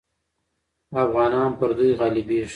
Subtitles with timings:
[1.03, 2.49] افغانان پر دوی غالبېږي.